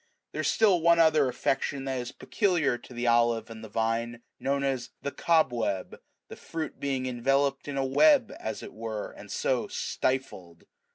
There 0.31 0.41
is 0.41 0.47
still 0.47 0.81
one 0.81 0.97
other 0.97 1.29
affection 1.29 1.85
that 1.85 1.99
is 1.99 2.11
peculiar 2.11 2.75
to 2.75 2.91
the 2.91 3.05
olive 3.05 3.51
and 3.51 3.63
the 3.63 3.69
vine, 3.69 4.23
known 4.39 4.63
as 4.63 4.89
the" 5.03 5.11
cobweb,"3 5.27 5.99
the 6.27 6.35
fruit 6.35 6.79
being 6.79 7.07
en 7.07 7.23
veloped 7.23 7.67
in 7.67 7.77
a 7.77 7.85
web, 7.85 8.33
as 8.39 8.63
it 8.63 8.73
were, 8.73 9.11
and 9.11 9.31
so 9.31 9.67
stifled. 9.67 10.63